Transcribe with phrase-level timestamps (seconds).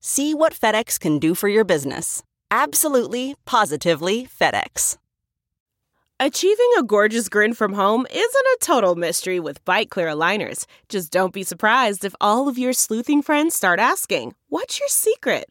[0.00, 2.22] See what FedEx can do for your business.
[2.50, 4.96] Absolutely, positively FedEx.
[6.20, 10.66] Achieving a gorgeous grin from home isn't a total mystery with Byte Clear aligners.
[10.88, 15.50] Just don't be surprised if all of your sleuthing friends start asking, What's your secret?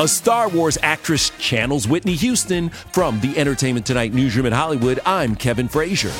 [0.00, 2.68] A Star Wars actress channels Whitney Houston.
[2.68, 6.12] From the Entertainment Tonight newsroom in Hollywood, I'm Kevin Frazier.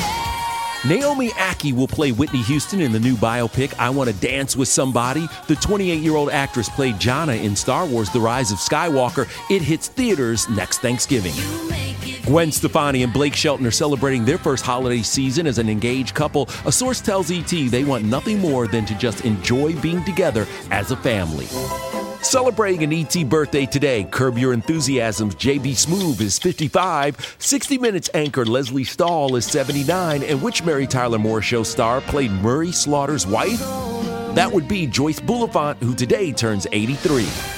[0.85, 4.67] Naomi Ackie will play Whitney Houston in the new biopic I Want to Dance with
[4.67, 5.29] Somebody.
[5.47, 9.29] The 28 year old actress played Jannah in Star Wars The Rise of Skywalker.
[9.49, 11.35] It hits theaters next Thanksgiving.
[12.27, 16.49] Gwen Stefani and Blake Shelton are celebrating their first holiday season as an engaged couple.
[16.67, 20.91] A source tells ET they want nothing more than to just enjoy being together as
[20.91, 21.47] a family.
[22.23, 28.45] Celebrating an ET birthday today, Curb Your Enthusiasm's JB Smoove is 55, 60 Minutes anchor
[28.45, 33.61] Lesley Stahl is 79, and which Mary Tyler Moore show star played Murray Slaughter's wife?
[34.35, 37.58] That would be Joyce Bulifant, who today turns 83.